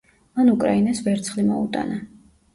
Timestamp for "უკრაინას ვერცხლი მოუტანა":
0.53-2.03